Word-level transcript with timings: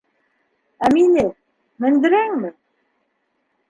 Ә 0.87 0.89
мине... 0.95 1.27
мендерәңме? 1.87 2.55